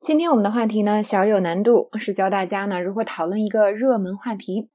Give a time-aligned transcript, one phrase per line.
[0.00, 4.70] 今天我们的话题呢小有难度，是教大家呢如何讨论一个热门话题。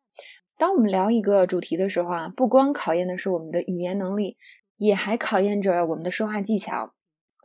[0.57, 4.38] 当我们聊一个主题的时候啊，不光考验的是我们的语言能力，
[4.75, 6.94] 也还考验着我们的说话技巧。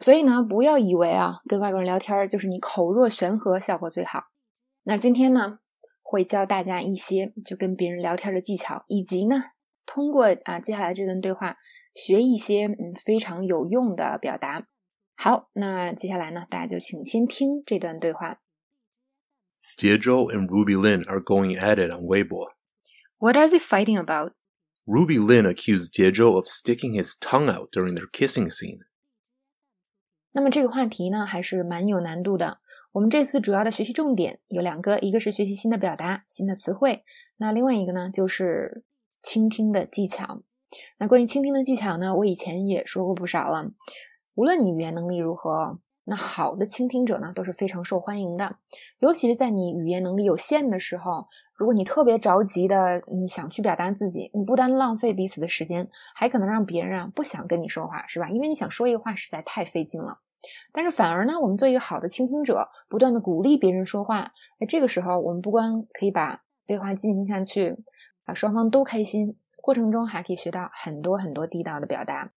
[0.00, 4.24] 所以呢，不要以为啊跟外国人聊天就是你口若悬河效果最好。
[4.82, 5.60] 那今天呢
[6.02, 9.44] 会教大家一些就跟别人聊天的技巧，以及呢
[9.86, 11.56] 通过啊接下来这段对话
[11.94, 14.66] 学一些嗯非常有用的表达。
[15.20, 18.40] 好，那接下来呢，大家就请先听这段对话。
[19.76, 22.52] Jie Zhou and Ruby Lin are going at it on Weibo.
[23.18, 24.34] What are they fighting about?
[24.86, 28.78] Ruby Lin accused Jie Zhou of sticking his tongue out during their kissing scene.
[30.30, 32.60] 那么这个话题呢，还是蛮有难度的。
[32.92, 37.02] 我们这次主要的学习重点有两个，一个是学习新的表达、新的词汇，
[37.38, 38.84] 那另外一个呢，就是
[39.20, 40.44] 倾听的技巧。
[40.98, 43.72] 那关于倾听的技巧呢，我以前也说过不少了。
[44.38, 48.54] 无论你语言能力如何，那好的倾听者呢都是非常受欢迎的。
[49.00, 51.26] 尤其是在你语言能力有限的时候，
[51.56, 58.28] 如果你特别着急的，你想去表达自己，你不单浪费彼此的时间，还可能让别人啊不想跟你说话，是吧？
[58.28, 60.20] 因为你想说一个话实在太费劲了。
[60.70, 67.76] 但是反而呢，我们做一个好的倾听者，不断的鼓励别人说话，那这个时候我们不光可以把对话进行下去，
[68.22, 72.30] 啊，双方都开心，过程中还可以学到很多很多地道的表达。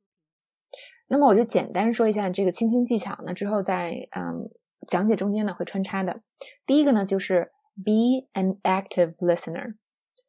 [1.11, 4.49] 那么我就简单说一下这个倾听技巧，呢之后在嗯
[4.87, 6.21] 讲解中间呢会穿插的。
[6.65, 7.51] 第一个呢就是
[7.83, 9.75] be an active listener，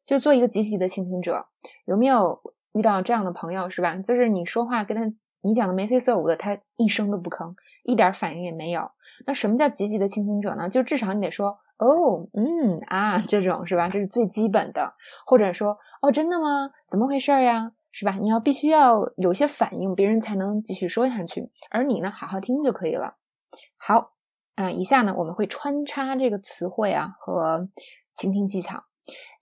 [0.05, 1.47] 就做一个积极的倾听者。
[1.85, 2.41] 有没有
[2.73, 3.95] 遇到这样的朋友是吧？
[3.95, 5.03] 就是你说话跟他
[5.41, 8.91] 你讲的眉飞色舞的，他一声都不吭，一点反应也没有。
[9.25, 10.67] 那什么叫积极的倾听者呢？
[10.67, 13.87] 就至少你得说哦，嗯啊这种是吧？
[13.87, 14.93] 这是最基本的，
[15.25, 16.71] 或者说哦真的吗？
[16.89, 17.71] 怎么回事呀？
[17.95, 18.17] 是吧？
[18.19, 21.51] 你要必须要有些反应，别人才能继续说下去。
[21.69, 23.17] 而你呢，好好听就可以了。
[23.77, 24.13] 好，
[24.55, 27.69] 啊，以下呢我们会穿插这个词汇啊和
[28.15, 28.85] 倾听技巧。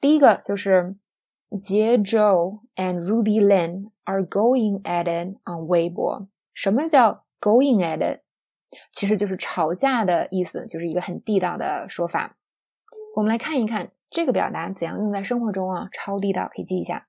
[0.02, 0.98] 第一个就是
[1.50, 6.28] Jie Zhou and Ruby Lin are going at it on Weibo。
[6.54, 8.20] 什么叫 going at it？
[8.92, 12.36] 其实就是吵架的意思，就是一个很地道的说法。
[13.16, 17.08] 我们来看一看这个表达怎样用在生活中啊，超地道，可以记一下。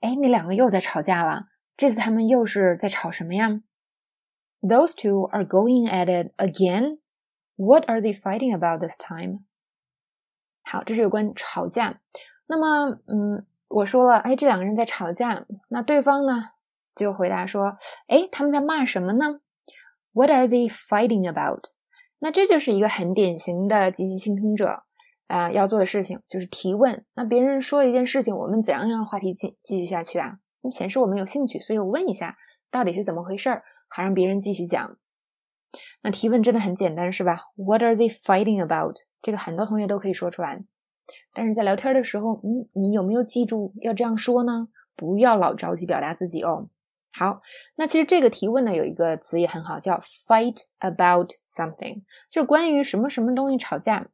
[0.00, 1.46] 哎，那两个又在吵架了。
[1.76, 3.60] 这次他们又是在吵什么呀
[4.62, 6.98] ？Those two are going at it again.
[7.56, 9.44] What are they fighting about this time?
[10.62, 12.00] 好，这是有关吵架。
[12.46, 15.44] 那么，嗯，我说了，哎，这两个人在吵架。
[15.68, 16.50] 那对方呢，
[16.94, 17.76] 就回答说，
[18.08, 19.40] 哎，他们在骂什么呢
[20.12, 21.66] ？What are they fighting about?
[22.20, 24.84] 那这就是一个很典型的积极倾听者。
[25.26, 27.04] 啊，要做的事情就是提问。
[27.14, 30.38] 那别人说了一件事情，我们怎样让话题继继续下去啊？
[30.72, 32.36] 显示我们有兴趣，所以我问一下，
[32.70, 34.96] 到底是怎么回事儿，还让别人继续讲。
[36.02, 38.96] 那提问真的很简单，是吧？What are they fighting about？
[39.20, 40.64] 这个很多同学都可以说出来。
[41.32, 44.68] 但是在聊天的时候，嗯，你有没有记住要这样说呢？
[44.96, 46.68] 不要老着急表达自己哦。
[47.12, 47.40] 好，
[47.76, 54.08] 那其实这个提问呢，有一个词也很好，叫 fight about something，就是关于什么什么东西吵架。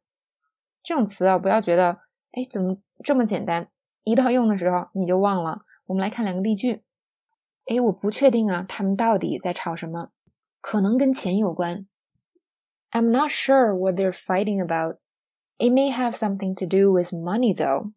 [0.83, 1.99] 这种词啊，不要觉得，
[2.33, 3.69] 哎，怎么这么简单？
[4.03, 5.61] 一到用的时候你就忘了。
[5.85, 6.83] 我们来看两个例句。
[7.67, 10.09] 哎，我不确定啊，他们到底在吵什么？
[10.59, 11.87] 可能跟钱有关。
[12.91, 14.97] I'm not sure what they're fighting about.
[15.57, 17.93] It may have something to do with money, though.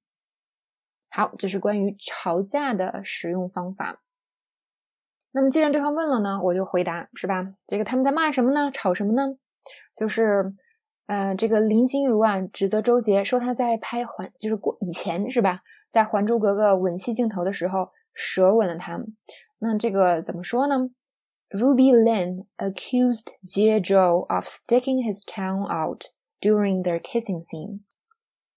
[1.10, 4.02] 好，这是关于吵架的使用方法。
[5.32, 7.54] 那么既然对方问了呢，我就回答，是吧？
[7.66, 8.70] 这个他们在骂什么呢？
[8.72, 9.36] 吵什么呢？
[9.96, 10.54] 就是。
[11.06, 19.00] 呃，这个林心如啊，指责周杰说他在拍《还》，就是过以前是吧，在《还珠格格》吻戏镜头的时候舌吻了他。
[19.58, 20.90] 那这个怎么说呢
[21.50, 26.06] ？Ruby Lin accused Jie Zhou of sticking his tongue out
[26.40, 27.80] during their kissing scene。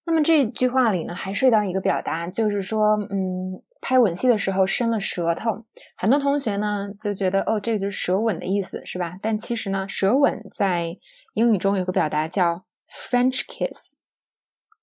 [0.06, 5.66] 那么这句话里呢，还涉及到一个表达，就是说，嗯，拍吻戏的时候伸了舌头。
[5.96, 9.18] 很多同学呢就觉得，哦，这个就是舌吻的意思，是吧？
[9.22, 10.98] 但其实呢，舌吻在
[11.34, 13.98] 英语中有个表达叫 French kiss，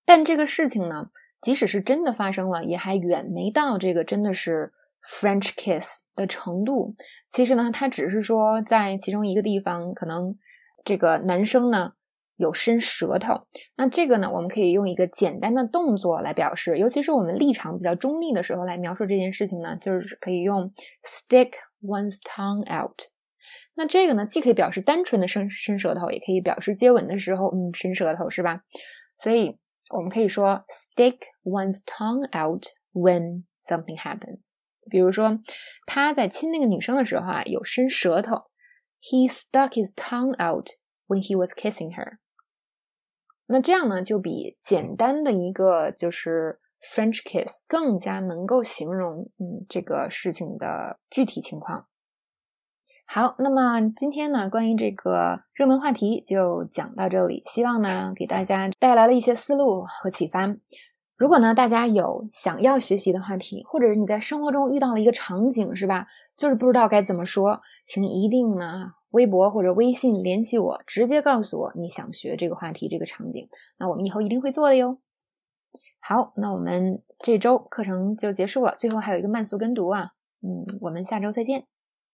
[0.04, 1.10] 但这个事情呢，
[1.40, 4.72] 即使是真的发生了，也还远没到这个真的是
[5.04, 6.94] French kiss 的程度。
[7.28, 10.36] 其实呢，它只是说在其中一个地方，可能
[10.84, 11.92] 这个男生呢
[12.36, 13.46] 有伸舌头。
[13.76, 20.72] 那这个呢，我们可以用一个简单的动作来表示，尤其是我们立场比较中立的时候来描述这件事情呢，就是可以用
[21.02, 21.52] stick
[21.82, 23.00] one's tongue out。
[23.74, 28.62] 那这个呢，既可以表示单纯的伸伸舌头，也可以表示接吻的时候，嗯，伸舌头，是吧？
[29.18, 29.58] 所以
[29.90, 34.50] 我们可以说 stick one's tongue out when something happens。
[34.90, 35.40] 比如说
[35.84, 38.36] 他在亲那个女生的时候啊，有伸舌头
[39.02, 40.68] ，he stuck his tongue out
[41.06, 42.18] when he was kissing her。
[43.48, 51.86] 那这样呢，就比简单的一个就是 French kiss 更加能够形容嗯这个事情的具体情况。
[53.06, 60.56] 好，那么今天呢，关于这个热门话题就讲到这里，希望呢给大家带来了一些思路和启发。
[61.16, 66.08] 如果呢大家有想要学习的话题，或者是你在生活中遇到了一个场景，是吧？
[66.36, 73.48] 就是不知道该怎么说，请一定呢微博或者微信联系我，直接告诉我你想学这个话题、这个场景，
[73.78, 74.98] 那我们以后一定会做的哟。
[76.00, 80.12] 好，那我们这周课程就结束了，最后还有一个慢速跟读啊，
[80.42, 81.66] 嗯，我们下周再见。